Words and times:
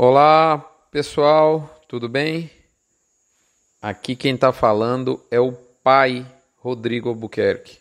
Olá, 0.00 0.58
pessoal, 0.92 1.82
tudo 1.88 2.08
bem? 2.08 2.48
Aqui 3.82 4.14
quem 4.14 4.36
está 4.36 4.52
falando 4.52 5.20
é 5.28 5.40
o 5.40 5.50
pai 5.50 6.24
Rodrigo 6.58 7.08
Albuquerque. 7.08 7.78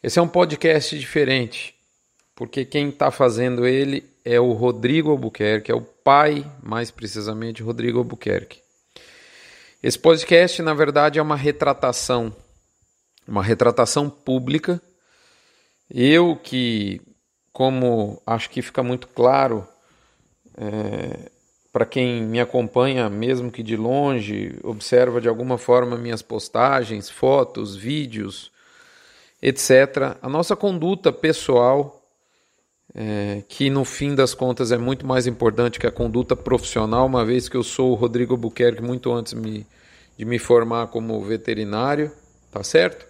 Esse 0.00 0.20
é 0.20 0.22
um 0.22 0.28
podcast 0.28 0.96
diferente, 0.96 1.74
porque 2.32 2.64
quem 2.64 2.90
está 2.90 3.10
fazendo 3.10 3.66
ele 3.66 4.08
é 4.24 4.38
o 4.38 4.52
Rodrigo 4.52 5.10
Albuquerque, 5.10 5.72
é 5.72 5.74
o 5.74 5.80
pai, 5.80 6.48
mais 6.62 6.92
precisamente, 6.92 7.60
Rodrigo 7.60 7.98
Albuquerque. 7.98 8.62
Esse 9.82 9.98
podcast, 9.98 10.62
na 10.62 10.74
verdade, 10.74 11.18
é 11.18 11.22
uma 11.22 11.34
retratação, 11.34 12.32
uma 13.26 13.42
retratação 13.42 14.08
pública. 14.08 14.80
Eu 15.90 16.36
que, 16.36 17.00
como 17.52 18.22
acho 18.24 18.48
que 18.48 18.62
fica 18.62 18.80
muito 18.80 19.08
claro 19.08 19.66
é, 20.60 21.30
para 21.72 21.86
quem 21.86 22.22
me 22.22 22.38
acompanha, 22.38 23.08
mesmo 23.08 23.50
que 23.50 23.62
de 23.62 23.76
longe, 23.76 24.58
observa 24.62 25.20
de 25.20 25.28
alguma 25.28 25.56
forma 25.56 25.96
minhas 25.96 26.20
postagens, 26.20 27.08
fotos, 27.08 27.74
vídeos, 27.74 28.52
etc. 29.40 30.18
A 30.20 30.28
nossa 30.28 30.54
conduta 30.54 31.10
pessoal, 31.10 31.96
é, 32.94 33.42
que 33.48 33.70
no 33.70 33.84
fim 33.84 34.14
das 34.14 34.34
contas 34.34 34.70
é 34.70 34.76
muito 34.76 35.06
mais 35.06 35.26
importante 35.26 35.78
que 35.78 35.86
a 35.86 35.92
conduta 35.92 36.36
profissional, 36.36 37.06
uma 37.06 37.24
vez 37.24 37.48
que 37.48 37.56
eu 37.56 37.62
sou 37.62 37.92
o 37.92 37.94
Rodrigo 37.94 38.36
Buquerque 38.36 38.82
muito 38.82 39.10
antes 39.12 39.32
me, 39.32 39.66
de 40.18 40.24
me 40.26 40.38
formar 40.38 40.88
como 40.88 41.22
veterinário, 41.22 42.12
tá 42.50 42.62
certo? 42.62 43.09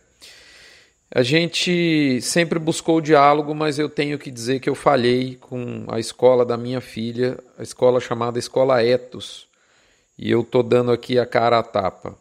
A 1.12 1.24
gente 1.24 2.20
sempre 2.22 2.56
buscou 2.56 2.98
o 2.98 3.00
diálogo, 3.00 3.52
mas 3.52 3.80
eu 3.80 3.88
tenho 3.88 4.16
que 4.16 4.30
dizer 4.30 4.60
que 4.60 4.70
eu 4.70 4.76
falhei 4.76 5.34
com 5.34 5.84
a 5.88 5.98
escola 5.98 6.44
da 6.44 6.56
minha 6.56 6.80
filha, 6.80 7.36
a 7.58 7.64
escola 7.64 7.98
chamada 7.98 8.38
Escola 8.38 8.84
Etos. 8.84 9.48
E 10.16 10.30
eu 10.30 10.44
tô 10.44 10.62
dando 10.62 10.92
aqui 10.92 11.18
a 11.18 11.26
cara 11.26 11.58
a 11.58 11.64
tapa. 11.64 12.16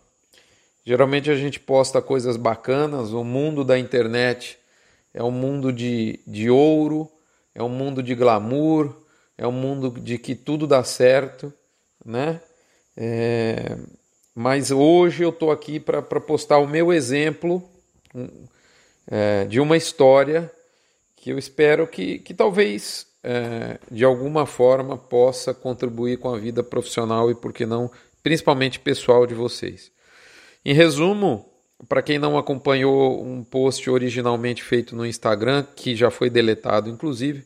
Geralmente 0.83 1.29
a 1.29 1.35
gente 1.35 1.59
posta 1.59 2.01
coisas 2.01 2.35
bacanas, 2.35 3.13
o 3.13 3.23
mundo 3.23 3.63
da 3.63 3.77
internet 3.77 4.57
é 5.13 5.21
um 5.21 5.29
mundo 5.29 5.71
de, 5.71 6.19
de 6.25 6.49
ouro, 6.49 7.07
é 7.53 7.61
um 7.61 7.69
mundo 7.69 8.01
de 8.01 8.15
glamour, 8.15 8.95
é 9.37 9.45
um 9.45 9.51
mundo 9.51 9.99
de 10.01 10.17
que 10.17 10.33
tudo 10.33 10.65
dá 10.65 10.83
certo, 10.83 11.53
né? 12.03 12.41
É... 12.97 13.77
Mas 14.33 14.71
hoje 14.71 15.21
eu 15.21 15.29
estou 15.29 15.51
aqui 15.51 15.79
para 15.79 16.01
postar 16.01 16.57
o 16.57 16.67
meu 16.67 16.91
exemplo, 16.91 17.61
é, 19.09 19.45
de 19.45 19.59
uma 19.59 19.75
história 19.75 20.51
que 21.15 21.31
eu 21.31 21.37
espero 21.37 21.87
que, 21.87 22.19
que 22.19 22.33
talvez 22.33 23.07
é, 23.23 23.79
de 23.91 24.05
alguma 24.05 24.45
forma 24.45 24.97
possa 24.97 25.53
contribuir 25.53 26.17
com 26.17 26.33
a 26.33 26.37
vida 26.37 26.63
profissional 26.63 27.29
e, 27.29 27.35
por 27.35 27.51
que 27.51 27.65
não, 27.65 27.91
principalmente 28.23 28.79
pessoal 28.79 29.25
de 29.25 29.33
vocês. 29.33 29.91
Em 30.63 30.73
resumo, 30.73 31.45
para 31.87 32.01
quem 32.01 32.19
não 32.19 32.37
acompanhou 32.37 33.23
um 33.23 33.43
post 33.43 33.89
originalmente 33.89 34.63
feito 34.63 34.95
no 34.95 35.05
Instagram, 35.05 35.65
que 35.75 35.95
já 35.95 36.11
foi 36.11 36.29
deletado 36.29 36.89
inclusive, 36.89 37.43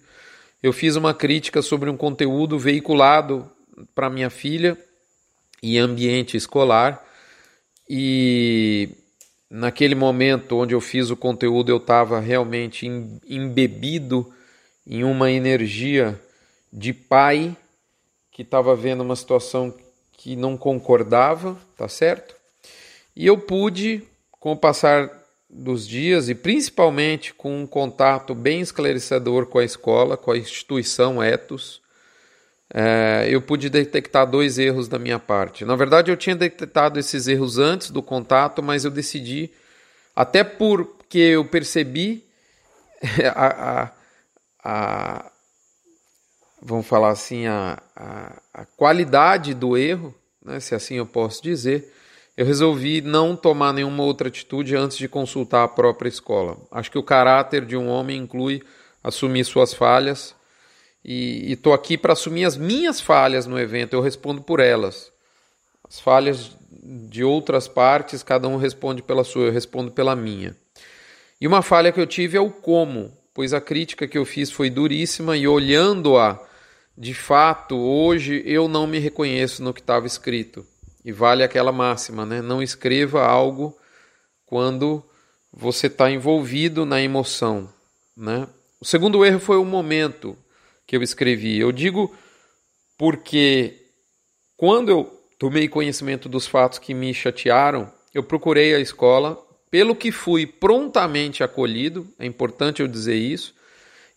eu 0.61 0.71
fiz 0.71 0.95
uma 0.95 1.13
crítica 1.13 1.61
sobre 1.61 1.89
um 1.89 1.97
conteúdo 1.97 2.57
veiculado 2.57 3.49
para 3.93 4.09
minha 4.09 4.29
filha 4.29 4.77
em 5.61 5.77
ambiente 5.77 6.37
escolar 6.37 7.03
e 7.89 8.89
naquele 9.53 9.93
momento 9.93 10.57
onde 10.57 10.73
eu 10.73 10.81
fiz 10.81 11.11
o 11.11 11.15
conteúdo, 11.15 11.69
eu 11.69 11.77
estava 11.77 12.19
realmente 12.19 12.87
embebido 12.87 14.33
em 14.85 15.03
uma 15.03 15.29
energia 15.29 16.19
de 16.71 16.91
pai 16.91 17.55
que 18.31 18.41
estava 18.41 18.75
vendo 18.75 19.01
uma 19.01 19.15
situação 19.15 19.71
que 20.13 20.35
não 20.35 20.57
concordava, 20.57 21.55
tá 21.77 21.87
certo? 21.87 22.35
E 23.15 23.27
eu 23.27 23.37
pude, 23.37 24.01
com 24.31 24.53
o 24.53 24.57
passar 24.57 25.21
dos 25.47 25.87
dias 25.87 26.29
e 26.29 26.33
principalmente 26.33 27.31
com 27.31 27.61
um 27.61 27.67
contato 27.67 28.33
bem 28.33 28.59
esclarecedor 28.59 29.45
com 29.45 29.59
a 29.59 29.63
escola, 29.63 30.17
com 30.17 30.31
a 30.31 30.37
instituição 30.37 31.21
Etos, 31.21 31.79
é, 32.73 33.27
eu 33.29 33.39
pude 33.39 33.69
detectar 33.69 34.25
dois 34.25 34.57
erros 34.57 34.87
da 34.87 34.97
minha 34.97 35.19
parte. 35.19 35.63
Na 35.63 35.75
verdade, 35.75 36.09
eu 36.09 36.17
tinha 36.17 36.35
detectado 36.35 36.99
esses 36.99 37.27
erros 37.27 37.59
antes 37.59 37.91
do 37.91 38.01
contato, 38.01 38.63
mas 38.63 38.83
eu 38.83 38.89
decidi, 38.89 39.51
até 40.15 40.43
porque 40.43 41.19
eu 41.19 41.45
percebi 41.45 42.25
a, 43.35 43.83
a, 43.83 43.91
a 44.63 45.31
vamos 46.63 46.87
falar 46.87 47.09
assim, 47.09 47.45
a, 47.45 47.77
a, 47.95 48.41
a, 48.53 48.65
qualidade 48.65 49.53
do 49.53 49.77
erro, 49.77 50.15
né, 50.43 50.59
se 50.59 50.73
assim 50.73 50.95
eu 50.95 51.05
posso 51.05 51.43
dizer, 51.43 51.93
eu 52.35 52.45
resolvi 52.45 53.01
não 53.01 53.35
tomar 53.35 53.71
nenhuma 53.73 54.01
outra 54.01 54.29
atitude 54.29 54.75
antes 54.75 54.97
de 54.97 55.07
consultar 55.07 55.63
a 55.63 55.67
própria 55.67 56.09
escola. 56.09 56.57
Acho 56.71 56.89
que 56.89 56.97
o 56.97 57.03
caráter 57.03 57.65
de 57.65 57.77
um 57.77 57.87
homem 57.87 58.17
inclui 58.17 58.63
assumir 59.03 59.43
suas 59.43 59.73
falhas 59.73 60.33
e 61.03 61.51
estou 61.51 61.73
aqui 61.73 61.97
para 61.97 62.13
assumir 62.13 62.45
as 62.45 62.55
minhas 62.55 63.01
falhas 63.01 63.45
no 63.45 63.59
evento, 63.59 63.93
eu 63.93 64.01
respondo 64.01 64.41
por 64.41 64.59
elas. 64.59 65.11
As 65.87 65.99
falhas 65.99 66.51
de 66.71 67.23
outras 67.23 67.67
partes, 67.67 68.23
cada 68.23 68.47
um 68.47 68.57
responde 68.57 69.01
pela 69.01 69.23
sua, 69.23 69.47
eu 69.47 69.51
respondo 69.51 69.91
pela 69.91 70.15
minha. 70.15 70.55
E 71.39 71.47
uma 71.47 71.61
falha 71.61 71.91
que 71.91 71.99
eu 71.99 72.07
tive 72.07 72.37
é 72.37 72.41
o 72.41 72.49
como, 72.49 73.11
pois 73.33 73.53
a 73.53 73.59
crítica 73.59 74.07
que 74.07 74.17
eu 74.17 74.25
fiz 74.25 74.49
foi 74.49 74.69
duríssima 74.69 75.35
e 75.35 75.47
olhando-a 75.47 76.39
de 76.97 77.13
fato, 77.13 77.75
hoje 77.75 78.43
eu 78.45 78.67
não 78.67 78.85
me 78.85 78.99
reconheço 78.99 79.63
no 79.63 79.73
que 79.73 79.81
estava 79.81 80.05
escrito. 80.05 80.65
E 81.03 81.11
vale 81.11 81.43
aquela 81.43 81.71
máxima, 81.71 82.25
né? 82.25 82.41
Não 82.41 82.61
escreva 82.61 83.25
algo 83.25 83.77
quando 84.45 85.03
você 85.51 85.87
está 85.87 86.09
envolvido 86.09 86.85
na 86.85 87.01
emoção, 87.01 87.67
né? 88.15 88.47
O 88.79 88.85
segundo 88.85 89.25
erro 89.25 89.39
foi 89.39 89.57
o 89.57 89.65
momento 89.65 90.37
que 90.85 90.95
eu 90.95 91.03
escrevi. 91.03 91.59
Eu 91.59 91.71
digo 91.71 92.13
porque 92.97 93.81
quando 94.55 94.89
eu 94.89 95.23
tomei 95.39 95.67
conhecimento 95.67 96.29
dos 96.29 96.47
fatos 96.47 96.79
que 96.79 96.93
me 96.93 97.13
chatearam, 97.13 97.91
eu 98.13 98.23
procurei 98.23 98.73
a 98.75 98.79
escola, 98.79 99.37
pelo 99.69 99.95
que 99.95 100.11
fui 100.11 100.45
prontamente 100.45 101.43
acolhido, 101.43 102.07
é 102.19 102.25
importante 102.25 102.81
eu 102.81 102.87
dizer 102.87 103.15
isso, 103.15 103.53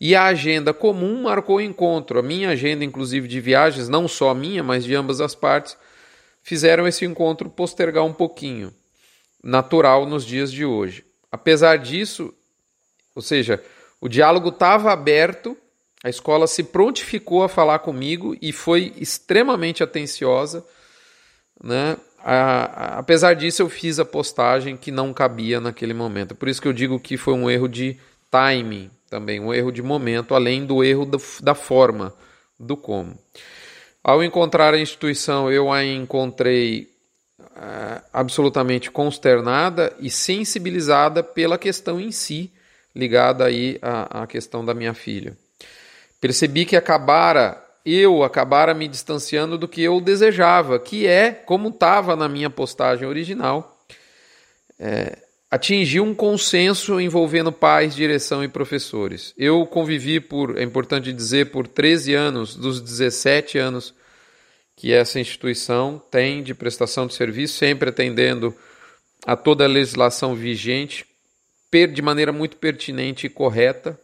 e 0.01 0.15
a 0.15 0.27
agenda 0.27 0.75
comum 0.75 1.23
marcou 1.23 1.57
o 1.57 1.61
encontro. 1.61 2.19
A 2.19 2.23
minha 2.23 2.51
agenda, 2.51 2.85
inclusive 2.85 3.27
de 3.27 3.41
viagens, 3.41 3.89
não 3.89 4.07
só 4.07 4.35
minha, 4.35 4.63
mas 4.63 4.85
de 4.85 4.95
ambas 4.95 5.21
as 5.21 5.35
partes, 5.35 5.77
fizeram 6.43 6.87
esse 6.87 7.05
encontro 7.05 7.49
postergar 7.49 8.05
um 8.05 8.13
pouquinho, 8.13 8.73
natural 9.43 10.07
nos 10.07 10.25
dias 10.25 10.53
de 10.53 10.65
hoje. 10.65 11.05
Apesar 11.33 11.79
disso, 11.79 12.33
ou 13.15 13.23
seja, 13.23 13.63
o 14.01 14.09
diálogo 14.09 14.51
estava 14.51 14.93
aberto 14.93 15.57
a 16.07 16.09
escola 16.09 16.47
se 16.47 16.63
prontificou 16.63 17.43
a 17.43 17.49
falar 17.49 17.81
comigo 17.81 18.37
e 18.41 18.53
foi 18.53 18.93
extremamente 18.97 19.83
atenciosa. 19.83 20.65
Né? 21.61 21.97
A, 22.21 22.35
a, 22.35 22.99
apesar 23.01 23.35
disso, 23.35 23.61
eu 23.61 23.69
fiz 23.69 23.99
a 23.99 24.05
postagem 24.05 24.77
que 24.77 24.93
não 24.93 25.13
cabia 25.13 25.61
naquele 25.61 25.93
momento. 25.93 26.33
Por 26.37 26.49
isso 26.49 26.63
que 26.63 26.69
eu 26.69 26.73
digo 26.73 27.01
que 27.01 27.17
foi 27.17 27.35
um 27.35 27.51
erro 27.51 27.67
de 27.67 27.99
timing 28.31 28.89
também, 29.11 29.41
um 29.41 29.53
erro 29.53 29.73
de 29.73 29.83
momento, 29.83 30.33
além 30.33 30.65
do 30.65 30.85
erro 30.85 31.05
do, 31.05 31.21
da 31.43 31.57
forma, 31.57 32.15
do 32.57 32.77
como. 32.77 33.19
Ao 34.01 34.23
encontrar 34.23 34.75
a 34.75 34.79
instituição, 34.79 35.51
eu 35.51 35.73
a 35.73 35.85
encontrei 35.85 36.89
uh, 37.41 38.01
absolutamente 38.13 38.93
consternada 38.93 39.93
e 39.99 40.09
sensibilizada 40.09 41.21
pela 41.25 41.59
questão 41.59 42.01
em 42.01 42.13
si, 42.13 42.53
ligada 42.95 43.45
aí 43.45 43.77
à, 43.83 44.23
à 44.23 44.27
questão 44.29 44.65
da 44.65 44.73
minha 44.73 44.95
filha. 44.95 45.37
Percebi 46.21 46.65
que 46.65 46.77
acabara 46.77 47.63
eu 47.87 48.25
acabara 48.25 48.75
me 48.75 48.89
distanciando 48.89 49.57
do 49.57 49.69
que 49.69 49.81
eu 49.81 50.01
desejava, 50.01 50.77
que 50.77 51.07
é, 51.07 51.31
como 51.31 51.69
estava 51.69 52.17
na 52.17 52.29
minha 52.29 52.51
postagem 52.51 53.07
original, 53.07 53.81
é, 54.77 55.19
atingir 55.49 56.01
um 56.01 56.13
consenso 56.13 57.01
envolvendo 57.01 57.53
pais, 57.53 57.95
direção 57.95 58.43
e 58.43 58.49
professores. 58.49 59.33
Eu 59.39 59.65
convivi 59.67 60.19
por, 60.19 60.59
é 60.59 60.65
importante 60.65 61.13
dizer, 61.13 61.53
por 61.53 61.69
13 61.69 62.13
anos, 62.13 62.57
dos 62.57 62.81
17 62.81 63.57
anos 63.57 63.95
que 64.75 64.93
essa 64.93 65.21
instituição 65.21 66.03
tem 66.11 66.43
de 66.43 66.55
prestação 66.55 67.07
de 67.07 67.15
serviço, 67.15 67.55
sempre 67.55 67.89
atendendo 67.89 68.53
a 69.25 69.37
toda 69.37 69.65
a 69.65 69.69
legislação 69.69 70.35
vigente, 70.35 71.07
de 71.93 72.01
maneira 72.01 72.33
muito 72.33 72.57
pertinente 72.57 73.27
e 73.27 73.31
correta. 73.31 74.01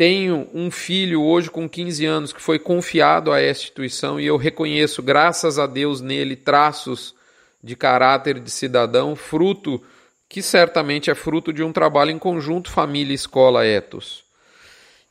Tenho 0.00 0.48
um 0.54 0.70
filho 0.70 1.22
hoje 1.22 1.50
com 1.50 1.68
15 1.68 2.06
anos 2.06 2.32
que 2.32 2.40
foi 2.40 2.58
confiado 2.58 3.30
a 3.30 3.38
esta 3.38 3.64
instituição 3.64 4.18
e 4.18 4.24
eu 4.24 4.38
reconheço, 4.38 5.02
graças 5.02 5.58
a 5.58 5.66
Deus, 5.66 6.00
nele 6.00 6.36
traços 6.36 7.14
de 7.62 7.76
caráter 7.76 8.40
de 8.40 8.50
cidadão, 8.50 9.14
fruto 9.14 9.78
que 10.26 10.40
certamente 10.40 11.10
é 11.10 11.14
fruto 11.14 11.52
de 11.52 11.62
um 11.62 11.70
trabalho 11.70 12.10
em 12.10 12.18
conjunto 12.18 12.70
família 12.70 13.12
escola 13.12 13.66
etos. 13.66 14.24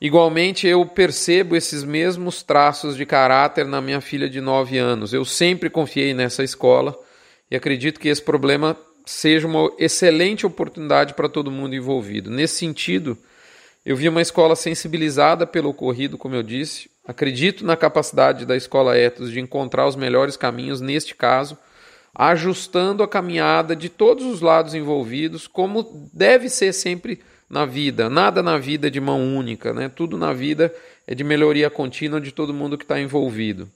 Igualmente, 0.01 0.65
eu 0.65 0.83
percebo 0.87 1.55
esses 1.55 1.83
mesmos 1.83 2.41
traços 2.41 2.97
de 2.97 3.05
caráter 3.05 3.67
na 3.67 3.79
minha 3.79 4.01
filha 4.01 4.27
de 4.27 4.41
9 4.41 4.79
anos. 4.79 5.13
Eu 5.13 5.23
sempre 5.23 5.69
confiei 5.69 6.15
nessa 6.15 6.43
escola 6.43 6.97
e 7.51 7.55
acredito 7.55 7.99
que 7.99 8.09
esse 8.09 8.23
problema 8.23 8.75
seja 9.05 9.45
uma 9.45 9.71
excelente 9.77 10.47
oportunidade 10.47 11.13
para 11.13 11.29
todo 11.29 11.51
mundo 11.51 11.75
envolvido. 11.75 12.31
Nesse 12.31 12.55
sentido, 12.55 13.15
eu 13.85 13.95
vi 13.95 14.09
uma 14.09 14.21
escola 14.21 14.55
sensibilizada 14.55 15.47
pelo 15.47 15.69
ocorrido, 15.69 16.17
como 16.17 16.35
eu 16.35 16.43
disse. 16.43 16.89
Acredito 17.07 17.65
na 17.65 17.75
capacidade 17.75 18.45
da 18.45 18.55
escola 18.55 18.97
Etos 18.97 19.31
de 19.31 19.39
encontrar 19.39 19.87
os 19.87 19.95
melhores 19.95 20.37
caminhos 20.37 20.81
neste 20.81 21.15
caso, 21.15 21.57
ajustando 22.13 23.01
a 23.01 23.07
caminhada 23.07 23.75
de 23.75 23.89
todos 23.89 24.25
os 24.25 24.41
lados 24.41 24.73
envolvidos, 24.73 25.47
como 25.47 26.09
deve 26.13 26.49
ser 26.49 26.73
sempre 26.73 27.21
na 27.49 27.65
vida. 27.65 28.09
Nada 28.09 28.43
na 28.43 28.57
vida 28.57 28.87
é 28.87 28.89
de 28.89 28.99
mão 28.99 29.35
única, 29.35 29.73
né? 29.73 29.89
Tudo 29.89 30.17
na 30.17 30.33
vida 30.33 30.73
é 31.07 31.15
de 31.15 31.23
melhoria 31.23 31.69
contínua 31.69 32.21
de 32.21 32.31
todo 32.31 32.53
mundo 32.53 32.77
que 32.77 32.83
está 32.83 32.99
envolvido. 32.99 33.67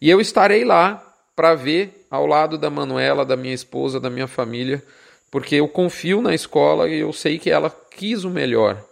E 0.00 0.10
eu 0.10 0.20
estarei 0.20 0.64
lá 0.64 1.02
para 1.36 1.54
ver 1.54 2.06
ao 2.10 2.26
lado 2.26 2.58
da 2.58 2.70
Manuela, 2.70 3.24
da 3.24 3.36
minha 3.36 3.54
esposa, 3.54 4.00
da 4.00 4.10
minha 4.10 4.26
família, 4.26 4.82
porque 5.30 5.56
eu 5.56 5.68
confio 5.68 6.20
na 6.22 6.34
escola 6.34 6.88
e 6.88 6.98
eu 6.98 7.12
sei 7.12 7.38
que 7.38 7.50
ela 7.50 7.70
quis 7.90 8.24
o 8.24 8.30
melhor. 8.30 8.82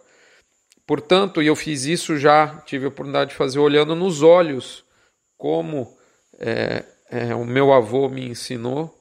Portanto, 0.86 1.42
e 1.42 1.46
eu 1.46 1.56
fiz 1.56 1.84
isso 1.84 2.18
já, 2.18 2.58
tive 2.66 2.84
a 2.84 2.88
oportunidade 2.88 3.30
de 3.30 3.36
fazer 3.36 3.58
olhando 3.58 3.94
nos 3.94 4.22
olhos, 4.22 4.84
como 5.38 5.96
é, 6.38 6.84
é, 7.10 7.34
o 7.34 7.44
meu 7.44 7.72
avô 7.72 8.08
me 8.08 8.28
ensinou, 8.28 8.94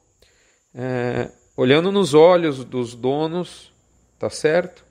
é, 0.73 1.29
olhando 1.57 1.91
nos 1.91 2.13
olhos 2.13 2.63
dos 2.63 2.95
donos, 2.95 3.71
tá 4.17 4.29
certo? 4.29 4.83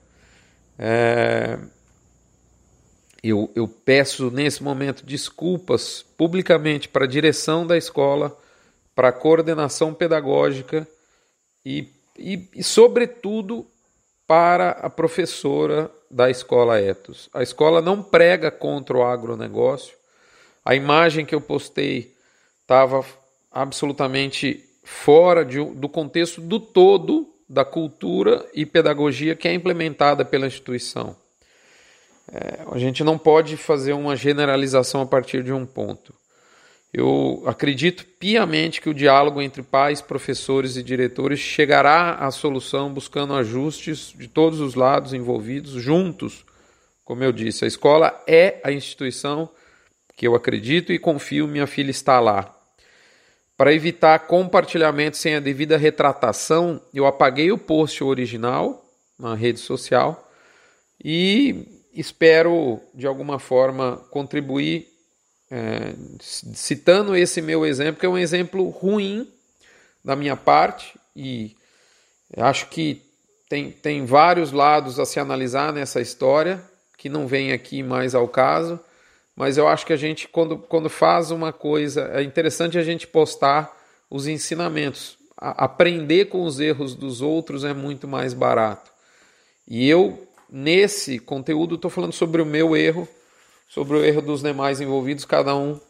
É, 0.77 1.57
eu, 3.23 3.49
eu 3.55 3.67
peço 3.67 4.29
nesse 4.29 4.61
momento 4.61 5.05
desculpas 5.05 6.03
publicamente 6.17 6.89
para 6.89 7.05
a 7.05 7.07
direção 7.07 7.65
da 7.65 7.77
escola, 7.77 8.37
para 8.93 9.09
a 9.09 9.13
coordenação 9.13 9.93
pedagógica 9.93 10.87
e, 11.65 11.87
e, 12.17 12.47
e, 12.53 12.63
sobretudo, 12.63 13.65
para 14.27 14.71
a 14.71 14.89
professora 14.89 15.89
da 16.13 16.29
escola 16.29 16.79
Etos. 16.79 17.27
A 17.33 17.41
escola 17.41 17.81
não 17.81 18.03
prega 18.03 18.51
contra 18.51 18.95
o 18.95 19.03
agronegócio. 19.03 19.95
A 20.63 20.75
imagem 20.75 21.25
que 21.25 21.33
eu 21.33 21.41
postei 21.41 22.13
estava 22.61 23.03
absolutamente 23.51 24.63
fora 24.83 25.43
de, 25.43 25.63
do 25.63 25.89
contexto 25.89 26.39
do 26.39 26.59
todo 26.59 27.27
da 27.49 27.65
cultura 27.65 28.45
e 28.53 28.65
pedagogia 28.65 29.35
que 29.35 29.47
é 29.47 29.53
implementada 29.53 30.23
pela 30.23 30.47
instituição. 30.47 31.15
É, 32.31 32.59
a 32.71 32.77
gente 32.77 33.03
não 33.03 33.17
pode 33.17 33.57
fazer 33.57 33.93
uma 33.93 34.15
generalização 34.15 35.01
a 35.01 35.05
partir 35.05 35.43
de 35.43 35.51
um 35.51 35.65
ponto. 35.65 36.13
Eu 36.93 37.41
acredito 37.47 38.05
piamente 38.05 38.79
que 38.79 38.87
o 38.87 38.93
diálogo 38.93 39.41
entre 39.41 39.63
pais, 39.63 39.99
professores 39.99 40.77
e 40.77 40.83
diretores 40.83 41.39
chegará 41.39 42.13
à 42.15 42.29
solução 42.29 42.93
buscando 42.93 43.33
ajustes 43.33 44.13
de 44.15 44.27
todos 44.27 44.59
os 44.59 44.75
lados 44.75 45.11
envolvidos, 45.11 45.71
juntos. 45.71 46.45
Como 47.03 47.23
eu 47.23 47.31
disse, 47.31 47.65
a 47.65 47.67
escola 47.67 48.23
é 48.27 48.61
a 48.63 48.71
instituição 48.71 49.49
que 50.15 50.27
eu 50.27 50.35
acredito 50.35 50.93
e 50.93 50.99
confio, 50.99 51.47
minha 51.47 51.65
filha 51.65 51.89
está 51.89 52.19
lá. 52.19 52.55
Para 53.57 53.73
evitar 53.73 54.19
compartilhamento 54.27 55.17
sem 55.17 55.33
a 55.33 55.39
devida 55.39 55.77
retratação, 55.77 56.79
eu 56.93 57.07
apaguei 57.07 57.51
o 57.51 57.57
post 57.57 58.03
original 58.03 58.85
na 59.17 59.33
rede 59.33 59.59
social 59.59 60.31
e 61.03 61.81
espero, 61.91 62.79
de 62.93 63.07
alguma 63.07 63.39
forma, 63.39 63.97
contribuir 64.11 64.92
é, 65.55 65.93
citando 66.19 67.15
esse 67.15 67.39
meu 67.39 67.63
exemplo, 67.63 67.99
que 67.99 68.05
é 68.07 68.09
um 68.09 68.17
exemplo 68.17 68.69
ruim 68.69 69.31
da 70.03 70.15
minha 70.15 70.35
parte, 70.35 70.97
e 71.15 71.55
acho 72.35 72.69
que 72.69 73.03
tem, 73.47 73.69
tem 73.69 74.03
vários 74.03 74.51
lados 74.51 74.99
a 74.99 75.05
se 75.05 75.19
analisar 75.19 75.71
nessa 75.71 76.01
história, 76.01 76.59
que 76.97 77.07
não 77.07 77.27
vem 77.27 77.51
aqui 77.51 77.83
mais 77.83 78.15
ao 78.15 78.27
caso, 78.27 78.79
mas 79.35 79.55
eu 79.55 79.67
acho 79.67 79.85
que 79.85 79.93
a 79.93 79.97
gente, 79.97 80.27
quando, 80.27 80.57
quando 80.57 80.89
faz 80.89 81.29
uma 81.29 81.53
coisa, 81.53 82.09
é 82.15 82.23
interessante 82.23 82.79
a 82.79 82.83
gente 82.83 83.05
postar 83.05 83.71
os 84.09 84.25
ensinamentos. 84.25 85.19
A, 85.37 85.65
aprender 85.65 86.25
com 86.25 86.45
os 86.45 86.59
erros 86.59 86.95
dos 86.95 87.21
outros 87.21 87.63
é 87.63 87.75
muito 87.75 88.07
mais 88.07 88.33
barato. 88.33 88.91
E 89.67 89.87
eu, 89.87 90.27
nesse 90.49 91.19
conteúdo, 91.19 91.75
estou 91.75 91.91
falando 91.91 92.13
sobre 92.13 92.41
o 92.41 92.45
meu 92.45 92.75
erro 92.75 93.07
Sobre 93.73 93.97
o 93.97 94.05
erro 94.05 94.21
dos 94.21 94.43
demais 94.43 94.79
envolvidos, 94.79 95.25
cada 95.25 95.55
um, 95.55 95.81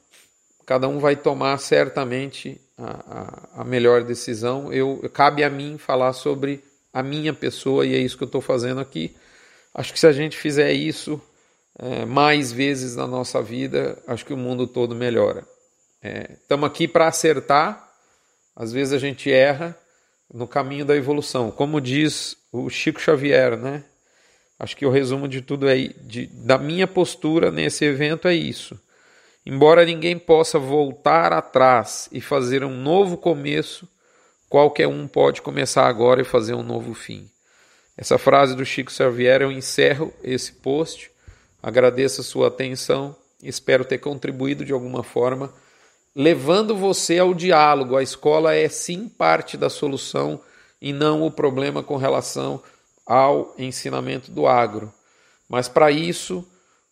cada 0.66 0.88
um 0.88 1.00
vai 1.00 1.18
tomar 1.18 1.58
certamente 1.58 2.58
a, 2.78 3.56
a, 3.58 3.62
a 3.62 3.64
melhor 3.66 4.06
decisão. 4.06 4.72
Eu, 4.72 5.02
cabe 5.14 5.44
a 5.44 5.50
mim 5.50 5.78
falar 5.78 6.14
sobre 6.14 6.64
a 6.94 7.04
minha 7.04 7.34
pessoa 7.34 7.86
e 7.86 7.94
é 7.94 7.98
isso 7.98 8.16
que 8.18 8.24
eu 8.24 8.28
estou 8.28 8.40
fazendo 8.40 8.80
aqui. 8.80 9.14
Acho 9.74 9.92
que 9.92 10.00
se 10.00 10.08
a 10.08 10.14
gente 10.14 10.38
fizer 10.38 10.72
isso 10.72 11.22
é, 11.78 12.06
mais 12.06 12.54
vezes 12.54 12.96
na 12.96 13.06
nossa 13.06 13.42
vida, 13.42 14.02
acho 14.08 14.26
que 14.26 14.34
o 14.34 14.38
mundo 14.38 14.66
todo 14.66 14.96
melhora. 14.96 15.46
Estamos 16.42 16.70
é, 16.70 16.72
aqui 16.72 16.88
para 16.88 17.10
acertar, 17.10 17.86
às 18.56 18.72
vezes 18.72 18.94
a 18.94 18.98
gente 18.98 19.30
erra 19.30 19.78
no 20.34 20.48
caminho 20.48 20.86
da 20.86 20.96
evolução. 20.96 21.52
Como 21.52 21.82
diz 21.82 22.38
o 22.50 22.70
Chico 22.70 23.02
Xavier, 23.02 23.58
né? 23.58 23.84
Acho 24.64 24.78
que 24.78 24.86
o 24.86 24.90
resumo 24.90 25.28
de 25.28 25.42
tudo 25.42 25.68
é 25.68 25.76
de, 25.76 26.26
da 26.28 26.58
minha 26.58 26.88
postura 26.88 27.52
nesse 27.52 27.84
evento 27.84 28.30
é 28.30 28.34
isso. 28.34 28.80
Embora 29.46 29.84
ninguém 29.84 30.18
possa 30.18 30.58
voltar 30.58 31.34
atrás 31.34 32.08
e 32.14 32.22
fazer 32.22 32.64
um 32.64 32.74
novo 32.74 33.18
começo, 33.18 33.86
qualquer 34.48 34.88
um 34.88 35.06
pode 35.06 35.42
começar 35.42 35.86
agora 35.86 36.22
e 36.22 36.24
fazer 36.24 36.54
um 36.54 36.64
novo 36.64 36.94
fim. 36.94 37.30
Essa 37.98 38.18
frase 38.18 38.56
do 38.56 38.64
Chico 38.64 38.90
Xavier 38.90 39.42
eu 39.42 39.52
encerro 39.52 40.14
esse 40.24 40.54
post. 40.54 41.12
Agradeço 41.62 42.22
a 42.22 42.24
sua 42.24 42.48
atenção. 42.48 43.14
Espero 43.44 43.84
ter 43.84 43.98
contribuído 43.98 44.64
de 44.64 44.72
alguma 44.72 45.04
forma, 45.04 45.54
levando 46.16 46.74
você 46.74 47.20
ao 47.20 47.34
diálogo. 47.34 47.98
A 47.98 48.02
escola 48.02 48.56
é 48.56 48.70
sim 48.70 49.10
parte 49.10 49.58
da 49.58 49.70
solução 49.70 50.40
e 50.82 50.94
não 50.94 51.22
o 51.22 51.30
problema 51.30 51.84
com 51.84 51.98
relação 51.98 52.64
ao 53.06 53.54
ensinamento 53.58 54.32
do 54.32 54.48
agro. 54.48 54.94
Mas 55.48 55.68
para 55.68 55.92
isso, 55.92 56.48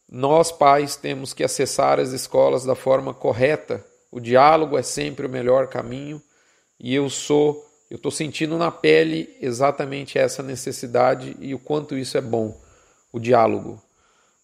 nós 0.09 0.51
pais 0.51 0.95
temos 0.95 1.33
que 1.33 1.43
acessar 1.43 1.99
as 1.99 2.11
escolas 2.11 2.65
da 2.65 2.75
forma 2.75 3.13
correta. 3.13 3.85
O 4.11 4.19
diálogo 4.19 4.77
é 4.77 4.83
sempre 4.83 5.25
o 5.25 5.29
melhor 5.29 5.67
caminho 5.67 6.21
e 6.79 6.93
eu 6.93 7.09
sou, 7.09 7.65
eu 7.89 7.95
estou 7.95 8.11
sentindo 8.11 8.57
na 8.57 8.71
pele 8.71 9.37
exatamente 9.39 10.17
essa 10.17 10.43
necessidade 10.43 11.37
e 11.39 11.53
o 11.53 11.59
quanto 11.59 11.97
isso 11.97 12.17
é 12.17 12.21
bom, 12.21 12.59
o 13.11 13.19
diálogo. 13.19 13.81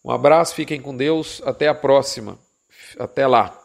Um 0.04 0.12
abraço, 0.12 0.56
fiquem 0.56 0.82
com 0.82 0.96
Deus, 0.96 1.42
até 1.46 1.68
a 1.68 1.76
próxima. 1.76 2.40
Até 2.98 3.28
lá. 3.28 3.57